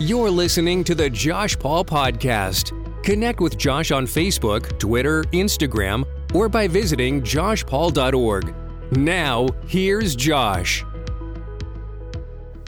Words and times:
You're 0.00 0.28
listening 0.28 0.82
to 0.84 0.94
the 0.96 1.08
Josh 1.08 1.56
Paul 1.56 1.84
Podcast. 1.84 2.72
Connect 3.04 3.40
with 3.40 3.56
Josh 3.56 3.92
on 3.92 4.06
Facebook, 4.06 4.76
Twitter, 4.80 5.22
Instagram, 5.32 6.04
or 6.34 6.48
by 6.48 6.66
visiting 6.66 7.22
joshpaul.org. 7.22 8.52
Now, 8.96 9.46
here's 9.68 10.16
Josh. 10.16 10.84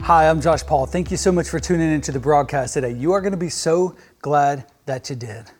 Hi, 0.03 0.29
I'm 0.29 0.39
Josh 0.39 0.65
Paul. 0.65 0.85
Thank 0.85 1.11
you 1.11 1.17
so 1.17 1.33
much 1.33 1.49
for 1.49 1.59
tuning 1.59 1.91
into 1.91 2.13
the 2.13 2.19
broadcast 2.19 2.75
today. 2.75 2.93
You 2.93 3.11
are 3.11 3.19
going 3.19 3.31
to 3.31 3.37
be 3.37 3.49
so 3.49 3.97
glad 4.21 4.65
that 4.85 5.09
you 5.09 5.17
did. 5.17 5.51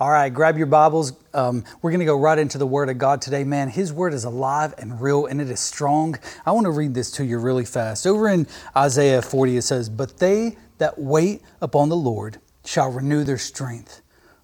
All 0.00 0.10
right, 0.10 0.28
grab 0.28 0.58
your 0.58 0.66
Bibles. 0.66 1.12
Um, 1.32 1.62
we're 1.82 1.92
going 1.92 2.00
to 2.00 2.04
go 2.04 2.18
right 2.18 2.36
into 2.36 2.58
the 2.58 2.66
Word 2.66 2.88
of 2.88 2.98
God 2.98 3.22
today. 3.22 3.44
Man, 3.44 3.68
His 3.68 3.92
Word 3.92 4.12
is 4.12 4.24
alive 4.24 4.74
and 4.76 5.00
real 5.00 5.26
and 5.26 5.40
it 5.40 5.48
is 5.48 5.60
strong. 5.60 6.18
I 6.44 6.50
want 6.50 6.64
to 6.64 6.72
read 6.72 6.94
this 6.94 7.12
to 7.12 7.24
you 7.24 7.38
really 7.38 7.64
fast. 7.64 8.08
Over 8.08 8.28
in 8.28 8.48
Isaiah 8.76 9.22
40, 9.22 9.58
it 9.58 9.62
says, 9.62 9.88
But 9.88 10.18
they 10.18 10.56
that 10.78 10.98
wait 10.98 11.42
upon 11.60 11.88
the 11.88 11.96
Lord 11.96 12.38
shall 12.64 12.90
renew 12.90 13.24
their 13.24 13.38
strength. 13.38 14.02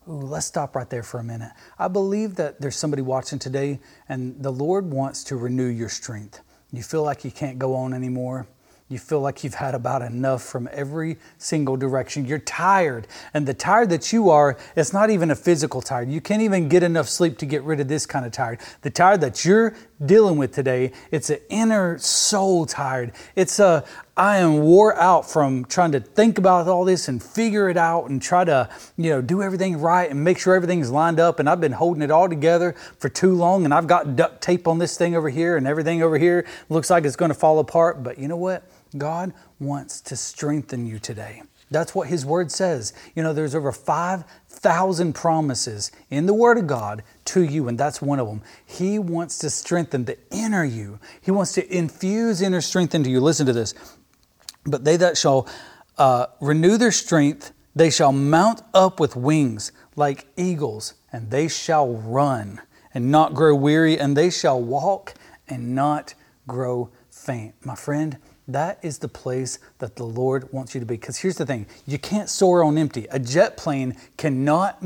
Ooh, 0.08 0.12
let's 0.12 0.46
stop 0.46 0.74
right 0.74 0.88
there 0.88 1.02
for 1.02 1.20
a 1.20 1.24
minute. 1.24 1.52
I 1.78 1.88
believe 1.88 2.36
that 2.36 2.60
there's 2.60 2.76
somebody 2.76 3.02
watching 3.02 3.38
today 3.38 3.80
and 4.08 4.42
the 4.42 4.52
Lord 4.52 4.90
wants 4.90 5.24
to 5.24 5.36
renew 5.36 5.66
your 5.66 5.88
strength. 5.88 6.40
You 6.72 6.82
feel 6.82 7.02
like 7.02 7.24
you 7.24 7.30
can't 7.30 7.58
go 7.58 7.74
on 7.74 7.92
anymore. 7.92 8.46
You 8.90 8.98
feel 8.98 9.20
like 9.20 9.44
you've 9.44 9.54
had 9.54 9.74
about 9.74 10.00
enough 10.00 10.42
from 10.42 10.66
every 10.72 11.18
single 11.36 11.76
direction. 11.76 12.24
You're 12.24 12.38
tired. 12.38 13.06
And 13.34 13.46
the 13.46 13.52
tired 13.52 13.90
that 13.90 14.14
you 14.14 14.30
are, 14.30 14.56
it's 14.76 14.94
not 14.94 15.10
even 15.10 15.30
a 15.30 15.34
physical 15.34 15.82
tired. 15.82 16.10
You 16.10 16.22
can't 16.22 16.40
even 16.40 16.70
get 16.70 16.82
enough 16.82 17.06
sleep 17.06 17.36
to 17.38 17.46
get 17.46 17.62
rid 17.64 17.80
of 17.80 17.88
this 17.88 18.06
kind 18.06 18.24
of 18.24 18.32
tired. 18.32 18.60
The 18.80 18.90
tired 18.90 19.20
that 19.20 19.44
you're 19.44 19.74
dealing 20.04 20.38
with 20.38 20.54
today, 20.54 20.92
it's 21.10 21.28
an 21.28 21.40
inner 21.50 21.98
soul 21.98 22.64
tired. 22.64 23.12
It's 23.36 23.58
a, 23.58 23.84
I 24.18 24.38
am 24.38 24.58
wore 24.58 24.96
out 24.96 25.30
from 25.30 25.64
trying 25.64 25.92
to 25.92 26.00
think 26.00 26.38
about 26.38 26.66
all 26.66 26.84
this 26.84 27.06
and 27.06 27.22
figure 27.22 27.68
it 27.68 27.76
out 27.76 28.10
and 28.10 28.20
try 28.20 28.44
to, 28.44 28.68
you 28.96 29.10
know, 29.10 29.22
do 29.22 29.42
everything 29.42 29.80
right 29.80 30.10
and 30.10 30.24
make 30.24 30.40
sure 30.40 30.56
everything's 30.56 30.90
lined 30.90 31.20
up. 31.20 31.38
And 31.38 31.48
I've 31.48 31.60
been 31.60 31.70
holding 31.70 32.02
it 32.02 32.10
all 32.10 32.28
together 32.28 32.74
for 32.98 33.08
too 33.08 33.32
long. 33.32 33.64
And 33.64 33.72
I've 33.72 33.86
got 33.86 34.16
duct 34.16 34.40
tape 34.42 34.66
on 34.66 34.78
this 34.78 34.98
thing 34.98 35.14
over 35.14 35.28
here 35.30 35.56
and 35.56 35.68
everything 35.68 36.02
over 36.02 36.18
here 36.18 36.44
looks 36.68 36.90
like 36.90 37.04
it's 37.04 37.14
going 37.14 37.28
to 37.28 37.34
fall 37.38 37.60
apart. 37.60 38.02
But 38.02 38.18
you 38.18 38.26
know 38.26 38.36
what? 38.36 38.68
God 38.96 39.32
wants 39.60 40.00
to 40.00 40.16
strengthen 40.16 40.84
you 40.84 40.98
today. 40.98 41.42
That's 41.70 41.94
what 41.94 42.08
His 42.08 42.26
Word 42.26 42.50
says. 42.50 42.92
You 43.14 43.22
know, 43.22 43.32
there's 43.32 43.54
over 43.54 43.72
5,000 43.72 45.12
promises 45.12 45.92
in 46.10 46.26
the 46.26 46.34
Word 46.34 46.58
of 46.58 46.66
God 46.66 47.04
to 47.26 47.42
you, 47.42 47.68
and 47.68 47.78
that's 47.78 48.00
one 48.00 48.18
of 48.18 48.26
them. 48.26 48.42
He 48.64 48.98
wants 48.98 49.38
to 49.40 49.50
strengthen 49.50 50.06
the 50.06 50.16
inner 50.30 50.64
you, 50.64 50.98
He 51.20 51.30
wants 51.30 51.52
to 51.52 51.76
infuse 51.76 52.40
inner 52.40 52.62
strength 52.62 52.94
into 52.94 53.10
you. 53.10 53.20
Listen 53.20 53.46
to 53.46 53.52
this. 53.52 53.74
But 54.70 54.84
they 54.84 54.96
that 54.96 55.16
shall 55.16 55.48
uh, 55.96 56.26
renew 56.40 56.76
their 56.76 56.92
strength, 56.92 57.52
they 57.74 57.90
shall 57.90 58.12
mount 58.12 58.62
up 58.74 59.00
with 59.00 59.16
wings 59.16 59.72
like 59.96 60.26
eagles, 60.36 60.94
and 61.12 61.30
they 61.30 61.48
shall 61.48 61.92
run 61.92 62.60
and 62.94 63.10
not 63.10 63.34
grow 63.34 63.54
weary, 63.54 63.98
and 63.98 64.16
they 64.16 64.30
shall 64.30 64.60
walk 64.60 65.14
and 65.48 65.74
not 65.74 66.14
grow 66.46 66.90
faint. 67.10 67.54
My 67.64 67.74
friend, 67.74 68.18
that 68.48 68.78
is 68.82 68.98
the 68.98 69.08
place 69.08 69.58
that 69.78 69.96
the 69.96 70.04
Lord 70.04 70.50
wants 70.52 70.74
you 70.74 70.80
to 70.80 70.86
be. 70.86 70.96
Because 70.96 71.18
here's 71.18 71.36
the 71.36 71.44
thing 71.44 71.66
you 71.86 71.98
can't 71.98 72.30
soar 72.30 72.64
on 72.64 72.78
empty. 72.78 73.06
A 73.10 73.18
jet 73.18 73.58
plane 73.58 73.94
cannot, 74.16 74.82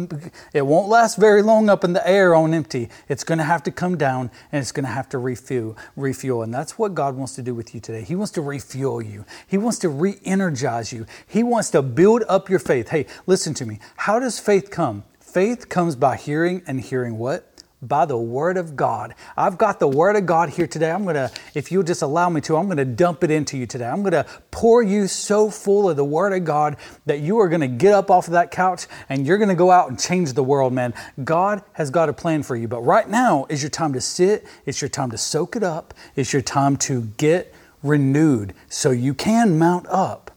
it 0.53 0.67
won't 0.67 0.89
last 0.89 1.17
very 1.17 1.43
long 1.43 1.71
up 1.71 1.85
in 1.85 1.93
the 1.93 2.07
air 2.07 2.35
on 2.35 2.53
empty. 2.53 2.89
It's 3.09 3.23
going 3.23 3.39
to 3.39 3.45
have 3.45 3.63
to 3.63 3.71
come 3.71 3.97
down 3.97 4.31
and 4.51 4.61
it's 4.61 4.73
going 4.73 4.85
to 4.85 4.91
have 4.91 5.09
to 5.11 5.19
refuel, 5.19 5.77
refuel. 5.95 6.43
And 6.43 6.53
that's 6.53 6.77
what 6.77 6.95
God 6.95 7.17
wants 7.17 7.37
to 7.37 7.43
do 7.43 7.55
with 7.55 7.73
you 7.73 7.81
today. 7.81 8.03
He 8.03 8.17
wants 8.17 8.33
to 8.33 8.43
refuel 8.43 9.01
you, 9.01 9.25
He 9.47 9.59
wants 9.59 9.79
to 9.81 9.89
re 9.89 10.17
energize 10.25 10.93
you, 10.93 11.07
He 11.27 11.43
wants 11.43 11.71
to 11.71 11.83
build 11.83 12.25
up 12.29 12.51
your 12.51 12.59
faith. 12.59 12.89
Hey, 12.89 13.07
listen 13.27 13.55
to 13.55 13.65
me. 13.65 13.79
How 13.97 14.19
does 14.19 14.41
faith 14.41 14.71
come? 14.71 15.05
Faith 15.21 15.69
comes 15.69 15.97
by 15.97 16.17
hearing 16.17 16.63
and 16.67 16.81
hearing 16.81 17.17
what? 17.17 17.52
By 17.83 18.07
the 18.07 18.17
Word 18.17 18.57
of 18.57 18.77
God. 18.77 19.15
I've 19.37 19.59
got 19.59 19.81
the 19.81 19.89
Word 19.89 20.15
of 20.15 20.25
God 20.25 20.51
here 20.51 20.69
today. 20.69 20.91
I'm 20.91 21.03
going 21.03 21.17
to, 21.17 21.31
if 21.55 21.73
you'll 21.73 21.83
just 21.83 22.03
allow 22.03 22.29
me 22.29 22.41
to, 22.43 22.57
I'm 22.57 22.67
going 22.67 22.77
to 22.77 22.85
dump 22.85 23.25
it 23.25 23.31
into 23.31 23.59
you 23.59 23.67
today. 23.67 23.87
I'm 23.87 24.03
going 24.03 24.13
to 24.13 24.25
pour 24.53 24.83
you 24.83 25.09
so 25.09 25.51
full 25.51 25.91
of 25.91 25.97
the 25.97 26.05
Word 26.05 26.33
of 26.33 26.45
God 26.45 26.77
that 27.07 27.21
you 27.21 27.41
are 27.41 27.49
going 27.49 27.61
to 27.61 27.69
get 27.69 27.93
up 27.93 28.11
off 28.11 28.29
of 28.29 28.35
that 28.35 28.53
couch 28.53 28.87
and 29.09 29.27
you're 29.27 29.39
going 29.39 29.49
to 29.49 29.57
go 29.57 29.71
out 29.71 29.89
and 29.91 29.99
change 29.99 30.33
the 30.33 30.45
world, 30.45 30.73
man. 30.73 30.95
God 31.25 31.63
has 31.73 31.91
got 31.91 32.09
a 32.09 32.13
plan 32.13 32.45
for 32.45 32.55
you. 32.55 32.69
But 32.69 32.83
right 32.83 33.09
now 33.09 33.47
is 33.49 33.63
your 33.63 33.71
time 33.71 33.93
to 33.95 34.01
sit, 34.01 34.47
it's 34.65 34.81
your 34.81 34.89
time 34.89 35.11
to 35.11 35.19
soak 35.19 35.57
it 35.57 35.65
up, 35.65 35.93
it's 36.15 36.33
your 36.33 36.43
time 36.43 36.77
to 36.79 37.03
get 37.17 37.53
renewed 37.83 38.55
so 38.69 38.93
you 38.93 39.13
can 39.13 39.59
mount 39.59 39.87
up 39.89 40.31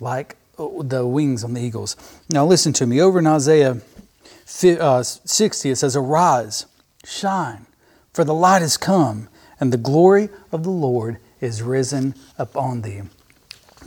like 0.00 0.36
uh, 0.58 0.68
the 0.80 1.06
wings 1.06 1.44
on 1.44 1.52
the 1.52 1.60
eagles. 1.60 1.96
Now, 2.30 2.46
listen 2.46 2.72
to 2.74 2.86
me. 2.86 3.00
Over 3.00 3.18
in 3.18 3.26
Isaiah 3.26 3.82
uh, 4.80 5.02
60, 5.02 5.70
it 5.70 5.76
says, 5.76 5.94
Arise 5.94 6.64
shine, 7.04 7.66
for 8.12 8.24
the 8.24 8.34
light 8.34 8.62
has 8.62 8.76
come, 8.76 9.28
and 9.60 9.72
the 9.72 9.78
glory 9.78 10.28
of 10.52 10.62
the 10.62 10.70
Lord 10.70 11.18
is 11.40 11.62
risen 11.62 12.14
upon 12.38 12.82
thee. 12.82 13.02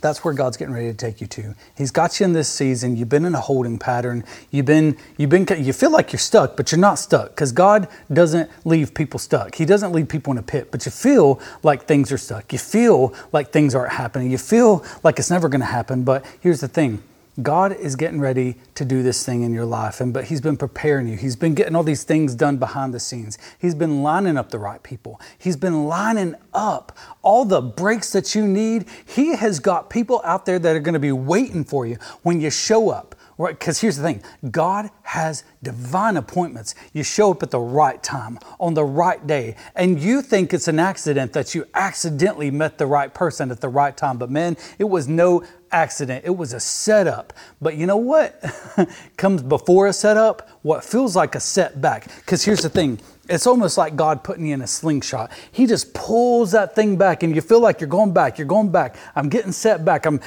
That's 0.02 0.24
where 0.24 0.34
God's 0.34 0.58
getting 0.58 0.74
ready 0.74 0.88
to 0.88 0.96
take 0.96 1.22
you 1.22 1.28
to. 1.28 1.54
He's 1.78 1.92
got 1.92 2.20
you 2.20 2.26
in 2.26 2.34
this 2.34 2.50
season. 2.50 2.96
You've 2.98 3.10
been 3.10 3.24
in 3.24 3.36
a 3.36 3.40
holding 3.40 3.78
pattern. 3.78 4.24
You've 4.50 4.66
been, 4.66 4.98
you've 5.18 5.30
been, 5.30 5.46
you 5.64 5.74
feel 5.74 5.92
like 5.92 6.12
you're 6.12 6.20
stuck, 6.20 6.58
but 6.58 6.72
you're 6.72 6.80
not 6.80 6.96
stuck 6.96 7.30
because 7.30 7.52
God 7.52 7.88
doesn't 8.12 8.50
leave 8.66 8.96
people 8.96 9.20
stuck. 9.20 9.54
He 9.54 9.66
doesn't 9.66 9.92
leave 9.92 10.10
people 10.10 10.32
in 10.32 10.40
a 10.40 10.44
pit, 10.44 10.70
but 10.72 10.86
you 10.86 10.92
feel 10.92 11.40
like 11.62 11.84
things 11.84 12.12
are 12.12 12.18
stuck. 12.18 12.52
You 12.52 12.58
feel 12.58 13.14
like 13.32 13.52
things 13.52 13.76
aren't 13.76 13.94
happening. 13.94 14.32
You 14.32 14.40
feel 14.40 14.84
like 15.04 15.20
it's 15.20 15.30
never 15.30 15.48
going 15.50 15.62
to 15.62 15.68
happen. 15.68 16.04
But 16.04 16.26
here's 16.40 16.62
the 16.62 16.68
thing 16.68 17.04
God 17.42 17.72
is 17.72 17.96
getting 17.96 18.20
ready 18.20 18.56
to 18.76 18.84
do 18.84 19.04
this 19.04 19.26
thing 19.26 19.44
in 19.44 19.54
your 19.54 19.66
life, 19.66 20.02
and 20.02 20.14
but 20.14 20.26
He's 20.26 20.42
been 20.42 20.58
preparing 20.58 21.08
you. 21.08 21.16
He's 21.16 21.36
been 21.38 21.54
getting 21.54 21.76
all 21.76 21.84
these 21.84 22.04
things 22.04 22.36
done 22.36 22.58
behind 22.58 22.94
the 22.94 23.00
scenes. 23.00 23.38
He's 23.58 23.76
been 23.76 24.04
lining 24.04 24.38
up 24.38 24.50
the 24.50 24.60
right 24.60 24.84
people. 24.84 25.20
He's 25.38 25.56
been 25.56 25.86
lining 25.86 26.36
up 26.54 26.98
all 27.22 27.46
the 27.46 27.62
breaks 27.62 28.12
that 28.12 28.36
you 28.36 28.46
need. 28.46 28.86
He 29.06 29.36
has 29.36 29.60
got 29.60 29.90
people 29.90 30.22
out 30.26 30.46
there 30.46 30.60
that 30.60 30.76
are 30.76 30.82
going 30.82 30.94
to 30.94 31.00
be 31.00 31.14
waiting 31.14 31.64
for 31.64 31.86
you 31.86 31.98
when 32.24 32.42
you 32.42 32.50
show 32.50 32.90
up. 32.90 33.11
Because 33.50 33.80
here's 33.82 33.98
the 33.98 34.04
thing 34.04 34.24
God 34.50 34.90
has 35.04 35.44
divine 35.64 36.18
appointments. 36.18 36.76
You 36.94 37.04
show 37.04 37.32
up 37.32 37.44
at 37.44 37.52
the 37.52 37.60
right 37.60 38.02
time, 38.02 38.40
on 38.60 38.74
the 38.74 38.86
right 38.86 39.26
day, 39.26 39.56
and 39.76 40.00
you 40.00 40.22
think 40.22 40.54
it's 40.54 40.68
an 40.68 40.80
accident 40.80 41.34
that 41.34 41.56
you 41.56 41.66
accidentally 41.74 42.52
met 42.52 42.78
the 42.78 42.86
right 42.86 43.14
person 43.14 43.52
at 43.52 43.62
the 43.62 43.70
right 43.70 43.96
time. 43.96 44.18
But 44.18 44.30
man, 44.30 44.58
it 44.80 44.86
was 44.86 45.08
no 45.08 45.44
accident. 45.72 46.26
It 46.26 46.36
was 46.36 46.54
a 46.54 46.60
setup. 46.60 47.34
But 47.62 47.76
you 47.76 47.86
know 47.86 47.98
what 47.98 48.44
comes 49.18 49.42
before 49.42 49.88
a 49.88 49.94
setup? 49.94 50.50
What 50.62 50.84
feels 50.84 51.16
like 51.16 51.36
a 51.36 51.40
setback. 51.40 52.08
Because 52.18 52.44
here's 52.44 52.62
the 52.62 52.70
thing 52.70 53.00
it's 53.30 53.48
almost 53.48 53.78
like 53.78 53.96
God 53.96 54.24
putting 54.24 54.46
you 54.46 54.54
in 54.54 54.62
a 54.62 54.68
slingshot. 54.68 55.32
He 55.52 55.66
just 55.66 55.94
pulls 55.94 56.52
that 56.52 56.76
thing 56.76 56.98
back, 56.98 57.24
and 57.24 57.34
you 57.34 57.42
feel 57.42 57.62
like 57.62 57.80
you're 57.80 57.88
going 57.88 58.14
back, 58.14 58.38
you're 58.38 58.48
going 58.48 58.72
back. 58.72 58.98
I'm 59.16 59.30
getting 59.30 59.54
set 59.54 59.86
back. 59.86 60.06
I'm, 60.06 60.20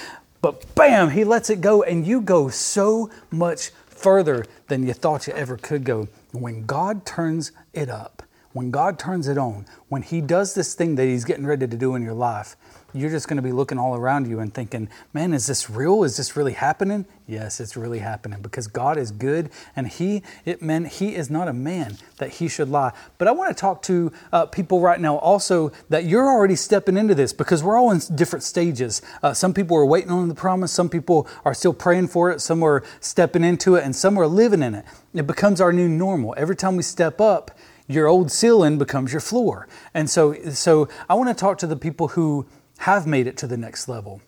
but 0.44 0.74
bam, 0.74 1.08
He 1.08 1.24
lets 1.24 1.48
it 1.48 1.62
go, 1.62 1.82
and 1.82 2.06
you 2.06 2.20
go 2.20 2.50
so 2.50 3.08
much 3.30 3.70
further 3.86 4.44
than 4.68 4.86
you 4.86 4.92
thought 4.92 5.26
you 5.26 5.32
ever 5.32 5.56
could 5.56 5.84
go. 5.84 6.06
When 6.32 6.66
God 6.66 7.06
turns 7.06 7.50
it 7.72 7.88
up, 7.88 8.22
when 8.52 8.70
God 8.70 8.98
turns 8.98 9.26
it 9.26 9.38
on, 9.38 9.64
when 9.88 10.02
He 10.02 10.20
does 10.20 10.52
this 10.52 10.74
thing 10.74 10.96
that 10.96 11.06
He's 11.06 11.24
getting 11.24 11.46
ready 11.46 11.66
to 11.66 11.76
do 11.78 11.94
in 11.94 12.02
your 12.02 12.12
life, 12.12 12.58
you're 12.94 13.10
just 13.10 13.26
going 13.28 13.36
to 13.36 13.42
be 13.42 13.52
looking 13.52 13.76
all 13.76 13.96
around 13.96 14.28
you 14.28 14.38
and 14.38 14.54
thinking, 14.54 14.88
man, 15.12 15.34
is 15.34 15.46
this 15.48 15.68
real? 15.68 16.04
Is 16.04 16.16
this 16.16 16.36
really 16.36 16.52
happening? 16.52 17.04
Yes, 17.26 17.58
it's 17.58 17.76
really 17.76 17.98
happening 17.98 18.40
because 18.40 18.68
God 18.68 18.96
is 18.96 19.10
good 19.10 19.50
and 19.74 19.88
He, 19.88 20.22
it 20.44 20.62
meant 20.62 20.86
He 20.88 21.16
is 21.16 21.28
not 21.28 21.48
a 21.48 21.52
man 21.52 21.96
that 22.18 22.34
He 22.34 22.48
should 22.48 22.68
lie. 22.68 22.92
But 23.18 23.26
I 23.26 23.32
want 23.32 23.54
to 23.54 23.60
talk 23.60 23.82
to 23.82 24.12
uh, 24.32 24.46
people 24.46 24.80
right 24.80 25.00
now 25.00 25.16
also 25.16 25.72
that 25.88 26.04
you're 26.04 26.28
already 26.28 26.54
stepping 26.54 26.96
into 26.96 27.14
this 27.14 27.32
because 27.32 27.64
we're 27.64 27.76
all 27.76 27.90
in 27.90 28.00
different 28.14 28.44
stages. 28.44 29.02
Uh, 29.22 29.34
some 29.34 29.52
people 29.52 29.76
are 29.76 29.86
waiting 29.86 30.10
on 30.10 30.28
the 30.28 30.34
promise, 30.34 30.70
some 30.70 30.88
people 30.88 31.26
are 31.44 31.54
still 31.54 31.74
praying 31.74 32.08
for 32.08 32.30
it, 32.30 32.40
some 32.40 32.62
are 32.62 32.84
stepping 33.00 33.42
into 33.42 33.74
it, 33.74 33.84
and 33.84 33.96
some 33.96 34.16
are 34.18 34.26
living 34.28 34.62
in 34.62 34.74
it. 34.74 34.84
It 35.14 35.26
becomes 35.26 35.60
our 35.60 35.72
new 35.72 35.88
normal. 35.88 36.34
Every 36.36 36.56
time 36.56 36.76
we 36.76 36.84
step 36.84 37.20
up, 37.20 37.50
your 37.86 38.06
old 38.06 38.30
ceiling 38.30 38.78
becomes 38.78 39.12
your 39.12 39.20
floor. 39.20 39.68
And 39.92 40.08
so, 40.08 40.34
so 40.50 40.88
I 41.08 41.14
want 41.14 41.28
to 41.28 41.34
talk 41.34 41.58
to 41.58 41.66
the 41.66 41.76
people 41.76 42.08
who 42.08 42.46
have 42.78 43.06
made 43.06 43.26
it 43.26 43.36
to 43.38 43.46
the 43.46 43.56
next 43.56 43.88
level. 43.88 44.20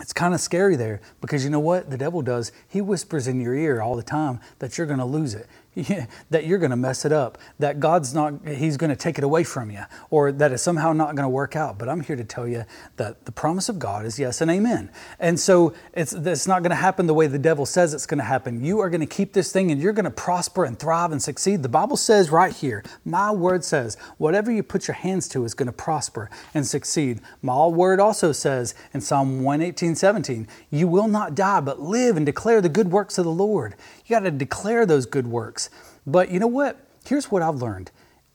It's 0.00 0.12
kind 0.12 0.32
of 0.32 0.40
scary 0.40 0.76
there 0.76 1.00
because 1.20 1.44
you 1.44 1.50
know 1.50 1.60
what 1.60 1.90
the 1.90 1.98
devil 1.98 2.22
does? 2.22 2.52
He 2.68 2.80
whispers 2.80 3.26
in 3.26 3.40
your 3.40 3.54
ear 3.54 3.82
all 3.82 3.96
the 3.96 4.02
time 4.02 4.40
that 4.58 4.78
you're 4.78 4.86
going 4.86 4.98
to 4.98 5.04
lose 5.04 5.34
it. 5.34 5.46
that 6.30 6.46
you're 6.46 6.58
going 6.58 6.70
to 6.70 6.76
mess 6.76 7.04
it 7.04 7.12
up, 7.12 7.38
that 7.60 7.78
God's 7.78 8.12
not, 8.12 8.46
He's 8.46 8.76
going 8.76 8.90
to 8.90 8.96
take 8.96 9.18
it 9.18 9.24
away 9.24 9.44
from 9.44 9.70
you, 9.70 9.82
or 10.10 10.32
that 10.32 10.50
it's 10.50 10.62
somehow 10.62 10.92
not 10.92 11.14
going 11.14 11.24
to 11.24 11.28
work 11.28 11.54
out. 11.54 11.78
But 11.78 11.88
I'm 11.88 12.00
here 12.00 12.16
to 12.16 12.24
tell 12.24 12.48
you 12.48 12.64
that 12.96 13.24
the 13.24 13.32
promise 13.32 13.68
of 13.68 13.78
God 13.78 14.04
is 14.04 14.18
yes 14.18 14.40
and 14.40 14.50
amen. 14.50 14.90
And 15.20 15.38
so 15.38 15.74
it's, 15.92 16.12
it's 16.12 16.48
not 16.48 16.62
going 16.62 16.70
to 16.70 16.76
happen 16.76 17.06
the 17.06 17.14
way 17.14 17.28
the 17.28 17.38
devil 17.38 17.66
says 17.66 17.94
it's 17.94 18.06
going 18.06 18.18
to 18.18 18.24
happen. 18.24 18.64
You 18.64 18.80
are 18.80 18.90
going 18.90 19.00
to 19.00 19.06
keep 19.06 19.32
this 19.32 19.52
thing 19.52 19.70
and 19.70 19.80
you're 19.80 19.92
going 19.92 20.04
to 20.04 20.10
prosper 20.10 20.64
and 20.64 20.78
thrive 20.78 21.12
and 21.12 21.22
succeed. 21.22 21.62
The 21.62 21.68
Bible 21.68 21.96
says 21.96 22.30
right 22.30 22.54
here, 22.54 22.82
my 23.04 23.30
word 23.30 23.64
says, 23.64 23.96
whatever 24.18 24.50
you 24.50 24.64
put 24.64 24.88
your 24.88 24.94
hands 24.96 25.28
to 25.28 25.44
is 25.44 25.54
going 25.54 25.66
to 25.66 25.72
prosper 25.72 26.30
and 26.52 26.66
succeed. 26.66 27.20
My 27.42 27.66
word 27.66 28.00
also 28.00 28.32
says 28.32 28.74
in 28.92 29.00
Psalm 29.00 29.44
118, 29.44 29.94
17, 29.94 30.48
you 30.70 30.88
will 30.88 31.08
not 31.08 31.34
die, 31.34 31.60
but 31.60 31.80
live 31.80 32.16
and 32.16 32.26
declare 32.26 32.60
the 32.60 32.68
good 32.68 32.90
works 32.90 33.18
of 33.18 33.24
the 33.24 33.30
Lord. 33.30 33.76
You 34.06 34.16
got 34.16 34.20
to 34.20 34.30
declare 34.30 34.86
those 34.86 35.06
good 35.06 35.26
works. 35.26 35.59
But 36.06 36.30
you 36.30 36.38
know 36.38 36.46
what? 36.46 36.78
Here's 37.04 37.30
what 37.30 37.42
I've 37.42 37.56
learned 37.56 37.90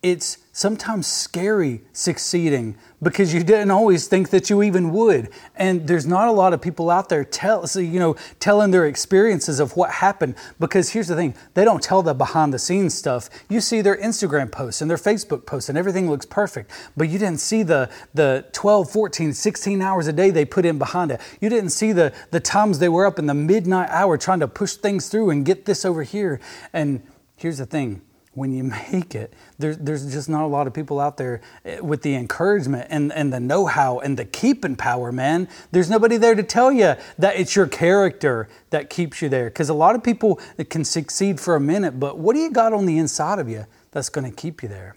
it's 0.06 0.38
sometimes 0.52 1.08
scary 1.08 1.82
succeeding 1.92 2.78
because 3.02 3.34
you 3.34 3.44
didn't 3.44 3.72
always 3.72 4.08
think 4.08 4.30
that 4.30 4.52
you 4.52 4.62
even 4.62 4.92
would. 4.92 5.30
And 5.56 5.88
there's 5.88 6.06
not 6.06 6.28
a 6.28 6.32
lot 6.32 6.54
of 6.54 6.62
people 6.62 6.92
out 6.92 7.10
there 7.10 7.26
tell, 7.26 7.66
you 7.74 8.00
know, 8.00 8.16
telling 8.40 8.70
their 8.70 8.86
experiences 8.86 9.60
of 9.60 9.76
what 9.76 9.90
happened. 9.90 10.36
Because 10.60 10.92
here's 10.92 11.08
the 11.08 11.16
thing, 11.16 11.34
they 11.56 11.66
don't 11.66 11.82
tell 11.82 12.04
the 12.04 12.14
behind 12.14 12.54
the 12.54 12.60
scenes 12.60 12.94
stuff. 12.94 13.32
You 13.50 13.60
see 13.60 13.82
their 13.82 13.98
Instagram 13.98 14.52
posts 14.52 14.80
and 14.80 14.92
their 14.92 14.98
Facebook 14.98 15.48
posts 15.48 15.70
and 15.70 15.78
everything 15.78 16.08
looks 16.08 16.28
perfect. 16.28 16.70
But 16.96 17.10
you 17.10 17.18
didn't 17.18 17.40
see 17.40 17.64
the, 17.64 17.90
the 18.14 18.46
12, 18.52 18.92
14, 18.92 19.34
16 19.34 19.82
hours 19.82 20.06
a 20.06 20.14
day 20.14 20.30
they 20.30 20.46
put 20.46 20.66
in 20.66 20.78
behind 20.78 21.10
it. 21.10 21.20
You 21.42 21.50
didn't 21.50 21.72
see 21.72 21.94
the, 21.94 22.14
the 22.30 22.40
times 22.40 22.78
they 22.78 22.90
were 22.90 23.08
up 23.08 23.18
in 23.18 23.26
the 23.26 23.34
midnight 23.34 23.90
hour 23.90 24.20
trying 24.20 24.42
to 24.42 24.48
push 24.48 24.74
things 24.74 25.10
through 25.10 25.32
and 25.32 25.44
get 25.44 25.66
this 25.66 25.84
over 25.84 26.04
here. 26.04 26.40
And 26.74 27.02
here's 27.36 27.58
the 27.58 27.66
thing 27.66 28.02
when 28.36 28.52
you 28.52 28.64
make 28.92 29.16
it, 29.16 29.34
there, 29.58 29.76
there's 29.76 30.12
just 30.12 30.30
not 30.30 30.44
a 30.44 30.48
lot 30.48 30.68
of 30.68 30.74
people 30.74 31.00
out 31.00 31.18
there 31.18 31.42
eh, 31.64 31.80
with 31.80 32.04
the 32.04 32.14
encouragement 32.16 32.86
and, 32.90 33.12
and 33.14 33.34
the 33.34 33.40
know 33.40 33.66
how 33.66 34.00
and 34.00 34.18
the 34.18 34.26
keeping 34.26 34.76
power, 34.76 35.12
man. 35.12 35.48
There's 35.72 35.90
nobody 35.90 36.18
there 36.18 36.36
to 36.36 36.44
tell 36.44 36.72
you 36.72 36.96
that 37.18 37.36
it's 37.38 37.56
your 37.56 37.68
character 37.68 38.48
that 38.70 38.90
keeps 38.90 39.22
you 39.22 39.30
there. 39.30 39.46
Because 39.46 39.70
a 39.70 39.74
lot 39.74 39.96
of 39.96 40.04
people 40.04 40.40
can 40.70 40.84
succeed 40.84 41.40
for 41.40 41.56
a 41.56 41.60
minute, 41.60 42.00
but 42.00 42.20
what 42.20 42.34
do 42.34 42.40
you 42.40 42.52
got 42.52 42.74
on 42.74 42.86
the 42.86 42.98
inside 42.98 43.40
of 43.40 43.50
you 43.50 43.66
that's 43.92 44.10
going 44.10 44.30
to 44.30 44.36
keep 44.36 44.62
you 44.62 44.70
there? 44.70 44.96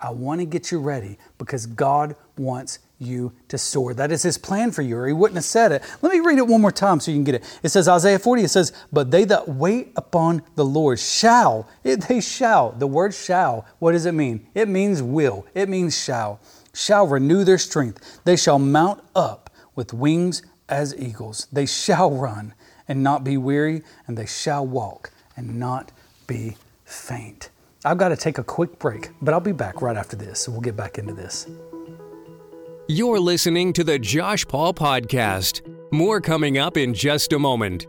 I 0.00 0.10
want 0.10 0.40
to 0.40 0.44
get 0.44 0.70
you 0.70 0.78
ready 0.78 1.18
because 1.38 1.66
God 1.66 2.16
wants 2.36 2.78
you 2.98 3.32
to 3.48 3.58
soar. 3.58 3.94
That 3.94 4.10
is 4.10 4.22
his 4.22 4.38
plan 4.38 4.72
for 4.72 4.82
you, 4.82 4.96
or 4.96 5.06
he 5.06 5.12
wouldn't 5.12 5.36
have 5.36 5.44
said 5.44 5.72
it. 5.72 5.82
Let 6.02 6.12
me 6.12 6.20
read 6.20 6.38
it 6.38 6.46
one 6.46 6.60
more 6.60 6.72
time 6.72 7.00
so 7.00 7.10
you 7.10 7.16
can 7.16 7.24
get 7.24 7.34
it. 7.36 7.60
It 7.62 7.68
says, 7.68 7.88
Isaiah 7.88 8.18
40, 8.18 8.42
it 8.42 8.48
says, 8.48 8.72
But 8.92 9.10
they 9.10 9.24
that 9.24 9.48
wait 9.48 9.92
upon 9.96 10.42
the 10.54 10.64
Lord 10.64 10.98
shall, 10.98 11.68
they 11.82 12.20
shall. 12.20 12.72
The 12.72 12.86
word 12.86 13.14
shall, 13.14 13.66
what 13.78 13.92
does 13.92 14.06
it 14.06 14.12
mean? 14.12 14.46
It 14.54 14.68
means 14.68 15.02
will, 15.02 15.46
it 15.54 15.68
means 15.68 16.00
shall. 16.00 16.40
Shall 16.74 17.06
renew 17.06 17.44
their 17.44 17.58
strength. 17.58 18.20
They 18.24 18.36
shall 18.36 18.58
mount 18.58 19.02
up 19.14 19.50
with 19.74 19.92
wings 19.92 20.42
as 20.68 20.94
eagles. 20.96 21.46
They 21.52 21.66
shall 21.66 22.10
run 22.10 22.54
and 22.88 23.02
not 23.02 23.24
be 23.24 23.36
weary, 23.36 23.82
and 24.06 24.16
they 24.16 24.26
shall 24.26 24.66
walk 24.66 25.10
and 25.36 25.58
not 25.58 25.92
be 26.26 26.56
faint. 26.84 27.50
I've 27.84 27.98
got 27.98 28.08
to 28.08 28.16
take 28.16 28.38
a 28.38 28.44
quick 28.44 28.78
break, 28.78 29.10
but 29.20 29.32
I'll 29.32 29.40
be 29.40 29.52
back 29.52 29.82
right 29.82 29.96
after 29.96 30.16
this, 30.16 30.48
we'll 30.48 30.60
get 30.60 30.76
back 30.76 30.98
into 30.98 31.14
this. 31.14 31.46
You're 32.88 33.18
listening 33.18 33.72
to 33.72 33.82
the 33.82 33.98
Josh 33.98 34.46
Paul 34.46 34.72
Podcast. 34.72 35.60
More 35.92 36.20
coming 36.20 36.58
up 36.58 36.76
in 36.76 36.94
just 36.94 37.32
a 37.32 37.38
moment. 37.38 37.88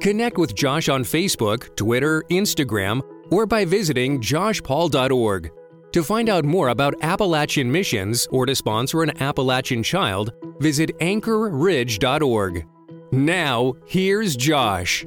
Connect 0.00 0.38
with 0.38 0.54
Josh 0.54 0.88
on 0.88 1.04
Facebook, 1.04 1.76
Twitter, 1.76 2.22
Instagram, 2.30 3.02
or 3.30 3.44
by 3.44 3.66
visiting 3.66 4.18
joshpaul.org. 4.18 5.52
To 5.92 6.02
find 6.02 6.30
out 6.30 6.46
more 6.46 6.68
about 6.68 6.94
Appalachian 7.02 7.70
missions 7.70 8.26
or 8.30 8.46
to 8.46 8.54
sponsor 8.54 9.02
an 9.02 9.20
Appalachian 9.22 9.82
child, 9.82 10.32
visit 10.60 10.98
anchorridge.org. 11.00 12.66
Now, 13.12 13.74
here's 13.84 14.34
Josh. 14.34 15.04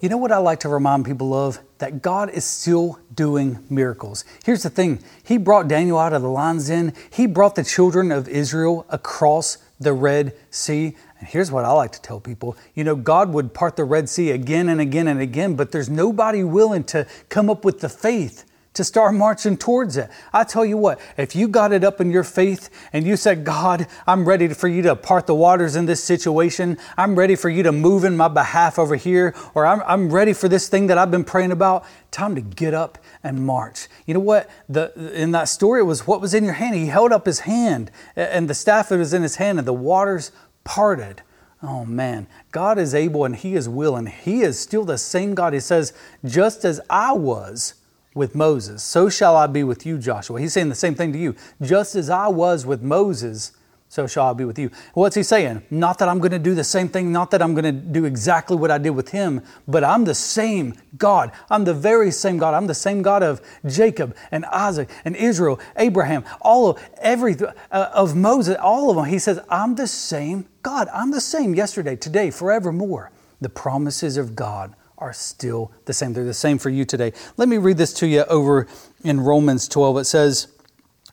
You 0.00 0.10
know 0.10 0.18
what 0.18 0.30
I 0.30 0.36
like 0.36 0.60
to 0.60 0.68
remind 0.68 1.06
people 1.06 1.32
of? 1.32 1.60
That 1.78 2.00
God 2.02 2.30
is 2.30 2.44
still 2.44 2.98
doing 3.14 3.64
miracles. 3.68 4.24
Here's 4.44 4.62
the 4.62 4.70
thing 4.70 5.02
He 5.22 5.36
brought 5.38 5.68
Daniel 5.68 5.98
out 5.98 6.12
of 6.12 6.22
the 6.22 6.30
lion's 6.30 6.68
den, 6.68 6.94
He 7.10 7.26
brought 7.26 7.54
the 7.54 7.64
children 7.64 8.10
of 8.10 8.28
Israel 8.28 8.86
across 8.88 9.58
the 9.78 9.92
Red 9.92 10.34
Sea. 10.50 10.96
And 11.18 11.28
here's 11.28 11.50
what 11.50 11.64
I 11.64 11.72
like 11.72 11.92
to 11.92 12.00
tell 12.00 12.20
people 12.20 12.56
you 12.74 12.84
know, 12.84 12.96
God 12.96 13.32
would 13.32 13.54
part 13.54 13.76
the 13.76 13.84
Red 13.84 14.08
Sea 14.08 14.30
again 14.30 14.68
and 14.68 14.80
again 14.80 15.08
and 15.08 15.20
again, 15.20 15.54
but 15.54 15.72
there's 15.72 15.90
nobody 15.90 16.44
willing 16.44 16.84
to 16.84 17.06
come 17.28 17.50
up 17.50 17.64
with 17.64 17.80
the 17.80 17.88
faith 17.88 18.44
to 18.76 18.84
start 18.84 19.14
marching 19.14 19.56
towards 19.56 19.96
it. 19.96 20.10
I 20.32 20.44
tell 20.44 20.64
you 20.64 20.76
what, 20.76 21.00
if 21.16 21.34
you 21.34 21.48
got 21.48 21.72
it 21.72 21.82
up 21.82 22.00
in 22.00 22.10
your 22.10 22.22
faith 22.22 22.68
and 22.92 23.06
you 23.06 23.16
said, 23.16 23.42
God, 23.42 23.86
I'm 24.06 24.28
ready 24.28 24.48
for 24.48 24.68
you 24.68 24.82
to 24.82 24.94
part 24.94 25.26
the 25.26 25.34
waters 25.34 25.76
in 25.76 25.86
this 25.86 26.04
situation, 26.04 26.76
I'm 26.96 27.16
ready 27.16 27.36
for 27.36 27.48
you 27.48 27.62
to 27.62 27.72
move 27.72 28.04
in 28.04 28.16
my 28.16 28.28
behalf 28.28 28.78
over 28.78 28.94
here, 28.94 29.34
or 29.54 29.64
I'm, 29.64 29.82
I'm 29.86 30.10
ready 30.10 30.34
for 30.34 30.48
this 30.48 30.68
thing 30.68 30.88
that 30.88 30.98
I've 30.98 31.10
been 31.10 31.24
praying 31.24 31.52
about, 31.52 31.86
time 32.10 32.34
to 32.34 32.42
get 32.42 32.74
up 32.74 32.98
and 33.22 33.46
march. 33.46 33.88
You 34.04 34.12
know 34.12 34.20
what? 34.20 34.50
The, 34.68 34.92
in 35.14 35.30
that 35.32 35.44
story, 35.44 35.80
it 35.80 35.84
was 35.84 36.06
what 36.06 36.20
was 36.20 36.34
in 36.34 36.44
your 36.44 36.54
hand. 36.54 36.74
He 36.76 36.86
held 36.86 37.12
up 37.12 37.24
his 37.24 37.40
hand, 37.40 37.90
and 38.14 38.48
the 38.48 38.54
staff 38.54 38.90
that 38.90 38.98
was 38.98 39.14
in 39.14 39.22
his 39.22 39.36
hand, 39.36 39.58
and 39.58 39.66
the 39.66 39.72
waters 39.72 40.32
parted. 40.64 41.22
Oh 41.62 41.86
man, 41.86 42.26
God 42.52 42.78
is 42.78 42.94
able 42.94 43.24
and 43.24 43.34
He 43.34 43.54
is 43.54 43.66
willing. 43.66 44.06
He 44.06 44.42
is 44.42 44.58
still 44.58 44.84
the 44.84 44.98
same 44.98 45.34
God. 45.34 45.54
He 45.54 45.60
says, 45.60 45.94
just 46.22 46.66
as 46.66 46.82
I 46.90 47.12
was 47.12 47.74
with 48.16 48.34
Moses, 48.34 48.82
so 48.82 49.08
shall 49.08 49.36
I 49.36 49.46
be 49.46 49.62
with 49.62 49.84
you, 49.84 49.98
Joshua. 49.98 50.40
He's 50.40 50.54
saying 50.54 50.70
the 50.70 50.74
same 50.74 50.94
thing 50.94 51.12
to 51.12 51.18
you. 51.18 51.36
Just 51.60 51.94
as 51.94 52.08
I 52.08 52.28
was 52.28 52.64
with 52.64 52.82
Moses, 52.82 53.52
so 53.88 54.06
shall 54.06 54.30
I 54.30 54.32
be 54.32 54.44
with 54.44 54.58
you. 54.58 54.70
What's 54.94 55.14
he 55.14 55.22
saying? 55.22 55.62
Not 55.70 55.98
that 55.98 56.08
I'm 56.08 56.18
going 56.18 56.32
to 56.32 56.38
do 56.38 56.54
the 56.54 56.64
same 56.64 56.88
thing, 56.88 57.12
not 57.12 57.30
that 57.30 57.40
I'm 57.40 57.54
going 57.54 57.64
to 57.64 57.72
do 57.72 58.04
exactly 58.04 58.56
what 58.56 58.70
I 58.70 58.78
did 58.78 58.90
with 58.90 59.10
him, 59.10 59.42
but 59.68 59.84
I'm 59.84 60.04
the 60.04 60.14
same 60.14 60.74
God. 60.96 61.30
I'm 61.50 61.64
the 61.64 61.74
very 61.74 62.10
same 62.10 62.38
God. 62.38 62.54
I'm 62.54 62.66
the 62.66 62.74
same 62.74 63.02
God 63.02 63.22
of 63.22 63.40
Jacob 63.66 64.16
and 64.30 64.44
Isaac 64.46 64.90
and 65.04 65.14
Israel, 65.14 65.60
Abraham, 65.76 66.24
all 66.40 66.70
of 66.70 66.82
every 66.98 67.36
uh, 67.70 67.90
of 67.92 68.16
Moses, 68.16 68.56
all 68.60 68.90
of 68.90 68.96
them. 68.96 69.04
He 69.04 69.18
says, 69.18 69.40
I'm 69.48 69.76
the 69.76 69.86
same 69.86 70.46
God. 70.62 70.88
I'm 70.92 71.10
the 71.10 71.20
same 71.20 71.54
yesterday, 71.54 71.96
today, 71.96 72.30
forevermore. 72.30 73.12
The 73.40 73.50
promises 73.50 74.16
of 74.16 74.34
God 74.34 74.74
are 74.98 75.12
still 75.12 75.72
the 75.84 75.92
same. 75.92 76.12
They're 76.12 76.24
the 76.24 76.34
same 76.34 76.58
for 76.58 76.70
you 76.70 76.84
today. 76.84 77.12
Let 77.36 77.48
me 77.48 77.58
read 77.58 77.76
this 77.76 77.92
to 77.94 78.06
you 78.06 78.24
over 78.24 78.66
in 79.04 79.20
Romans 79.20 79.68
12. 79.68 79.98
It 79.98 80.04
says, 80.04 80.48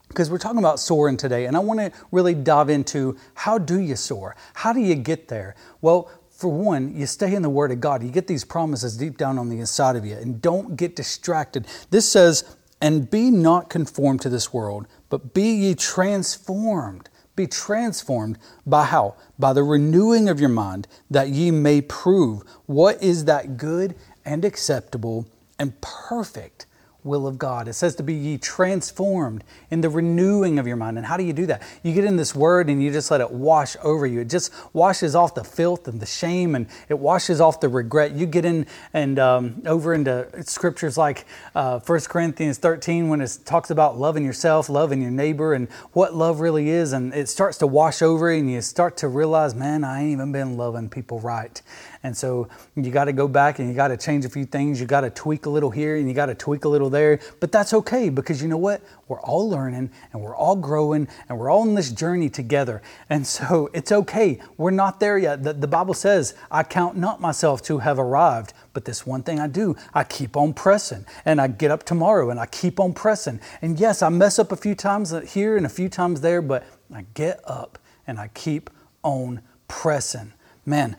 because 0.07 0.29
we're 0.29 0.37
talking 0.37 0.59
about 0.59 0.79
soaring 0.79 1.17
today, 1.17 1.47
and 1.47 1.55
I 1.55 1.59
want 1.59 1.79
to 1.79 1.91
really 2.11 2.35
dive 2.35 2.69
into 2.69 3.17
how 3.33 3.57
do 3.57 3.79
you 3.79 3.95
soar? 3.95 4.35
How 4.53 4.71
do 4.71 4.79
you 4.79 4.95
get 4.95 5.27
there? 5.27 5.55
Well, 5.81 6.09
for 6.29 6.51
one, 6.51 6.95
you 6.95 7.07
stay 7.07 7.33
in 7.33 7.41
the 7.41 7.49
Word 7.49 7.71
of 7.71 7.79
God. 7.79 8.03
You 8.03 8.09
get 8.09 8.27
these 8.27 8.43
promises 8.43 8.97
deep 8.97 9.17
down 9.17 9.39
on 9.39 9.49
the 9.49 9.59
inside 9.59 9.95
of 9.95 10.05
you, 10.05 10.15
and 10.15 10.41
don't 10.41 10.75
get 10.75 10.95
distracted. 10.95 11.67
This 11.89 12.11
says, 12.11 12.43
and 12.81 13.09
be 13.09 13.31
not 13.31 13.69
conformed 13.69 14.21
to 14.21 14.29
this 14.29 14.53
world, 14.53 14.87
but 15.09 15.33
be 15.33 15.53
ye 15.53 15.73
transformed 15.73 17.09
be 17.35 17.47
transformed 17.47 18.37
by 18.65 18.85
how? 18.85 19.15
By 19.39 19.53
the 19.53 19.63
renewing 19.63 20.29
of 20.29 20.39
your 20.39 20.49
mind, 20.49 20.87
that 21.09 21.29
ye 21.29 21.51
may 21.51 21.81
prove 21.81 22.43
what 22.65 23.01
is 23.01 23.25
that 23.25 23.57
good 23.57 23.95
and 24.25 24.45
acceptable 24.45 25.27
and 25.57 25.79
perfect 25.81 26.65
will 27.03 27.27
of 27.27 27.37
God. 27.37 27.67
It 27.67 27.73
says 27.73 27.95
to 27.95 28.03
be 28.03 28.13
ye 28.13 28.37
transformed 28.37 29.43
in 29.69 29.81
the 29.81 29.89
renewing 29.89 30.59
of 30.59 30.67
your 30.67 30.75
mind. 30.75 30.97
And 30.97 31.05
how 31.05 31.17
do 31.17 31.23
you 31.23 31.33
do 31.33 31.45
that? 31.47 31.61
You 31.83 31.93
get 31.93 32.05
in 32.05 32.15
this 32.15 32.33
word 32.33 32.69
and 32.69 32.81
you 32.81 32.91
just 32.91 33.11
let 33.11 33.21
it 33.21 33.31
wash 33.31 33.75
over 33.83 34.05
you. 34.05 34.21
It 34.21 34.29
just 34.29 34.53
washes 34.73 35.15
off 35.15 35.35
the 35.35 35.43
filth 35.43 35.87
and 35.87 35.99
the 35.99 36.05
shame 36.05 36.55
and 36.55 36.67
it 36.89 36.99
washes 36.99 37.41
off 37.41 37.59
the 37.59 37.69
regret. 37.69 38.13
You 38.13 38.25
get 38.25 38.45
in 38.45 38.65
and 38.93 39.19
um, 39.19 39.61
over 39.65 39.93
into 39.93 40.27
scriptures 40.43 40.97
like 40.97 41.25
uh, 41.55 41.79
1 41.79 41.99
Corinthians 42.01 42.57
13 42.57 43.09
when 43.09 43.21
it 43.21 43.39
talks 43.45 43.69
about 43.69 43.97
loving 43.97 44.23
yourself, 44.25 44.69
loving 44.69 45.01
your 45.01 45.11
neighbor, 45.11 45.53
and 45.53 45.69
what 45.91 46.15
love 46.15 46.39
really 46.39 46.69
is. 46.69 46.93
And 46.93 47.13
it 47.13 47.29
starts 47.29 47.57
to 47.59 47.67
wash 47.67 48.01
over 48.01 48.31
and 48.31 48.49
you 48.49 48.61
start 48.61 48.97
to 48.97 49.07
realize, 49.07 49.55
man, 49.55 49.83
I 49.83 50.01
ain't 50.01 50.11
even 50.11 50.31
been 50.31 50.57
loving 50.57 50.89
people 50.89 51.19
right. 51.19 51.61
And 52.03 52.15
so 52.15 52.49
you 52.75 52.91
got 52.91 53.05
to 53.05 53.13
go 53.13 53.29
back 53.29 53.59
and 53.59 53.69
you 53.69 53.73
got 53.73 53.87
to 53.87 53.95
change 53.95 54.25
a 54.25 54.29
few 54.29 54.45
things. 54.45 54.79
You 54.79 54.85
got 54.85 55.01
to 55.01 55.09
tweak 55.09 55.45
a 55.45 55.49
little 55.49 55.69
here 55.69 55.95
and 55.95 56.05
you 56.05 56.13
got 56.13 56.25
to 56.25 56.35
tweak 56.35 56.65
a 56.65 56.69
little 56.69 56.89
there. 56.89 57.19
But 57.39 57.53
that's 57.53 57.73
okay 57.73 58.09
because 58.09 58.41
you 58.41 58.49
know 58.49 58.57
what? 58.57 58.81
We're 59.07 59.21
all 59.21 59.49
learning 59.49 59.89
and 60.11 60.21
we're 60.21 60.35
all 60.35 60.57
growing 60.57 61.07
and 61.29 61.39
we're 61.39 61.49
all 61.49 61.61
on 61.61 61.75
this 61.75 61.91
journey 61.91 62.29
together. 62.29 62.81
And 63.09 63.25
so 63.25 63.69
it's 63.73 63.91
okay. 63.91 64.39
We're 64.57 64.71
not 64.71 64.99
there 64.99 65.17
yet. 65.17 65.43
The, 65.43 65.53
the 65.53 65.67
Bible 65.67 65.93
says, 65.93 66.35
I 66.51 66.63
count 66.63 66.97
not 66.97 67.21
myself 67.21 67.61
to 67.63 67.79
have 67.79 67.99
arrived. 67.99 68.53
But 68.73 68.85
this 68.85 69.05
one 69.05 69.23
thing 69.23 69.39
I 69.39 69.47
do, 69.47 69.77
I 69.93 70.03
keep 70.03 70.35
on 70.35 70.53
pressing 70.53 71.05
and 71.25 71.39
I 71.39 71.47
get 71.47 71.71
up 71.71 71.83
tomorrow 71.83 72.31
and 72.31 72.39
I 72.39 72.47
keep 72.47 72.79
on 72.79 72.93
pressing. 72.93 73.39
And 73.61 73.79
yes, 73.79 74.01
I 74.01 74.09
mess 74.09 74.39
up 74.39 74.51
a 74.51 74.57
few 74.57 74.75
times 74.75 75.13
here 75.31 75.55
and 75.55 75.65
a 75.65 75.69
few 75.69 75.87
times 75.87 76.21
there, 76.21 76.41
but 76.41 76.65
I 76.93 77.05
get 77.13 77.39
up 77.45 77.77
and 78.05 78.19
I 78.19 78.29
keep 78.29 78.69
on 79.03 79.41
pressing. 79.67 80.33
Man, 80.65 80.95